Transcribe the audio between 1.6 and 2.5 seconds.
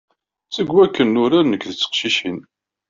d teqcicin.